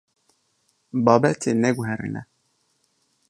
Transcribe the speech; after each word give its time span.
Babetê 1.05 1.51
neguherîne. 1.63 2.21